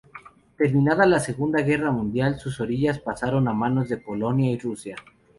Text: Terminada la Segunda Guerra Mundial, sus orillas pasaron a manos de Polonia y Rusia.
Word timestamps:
Terminada 0.57 1.05
la 1.05 1.19
Segunda 1.19 1.61
Guerra 1.61 1.91
Mundial, 1.91 2.39
sus 2.39 2.59
orillas 2.59 2.97
pasaron 2.97 3.47
a 3.47 3.53
manos 3.53 3.87
de 3.87 3.97
Polonia 3.97 4.49
y 4.49 4.57
Rusia. 4.57 4.95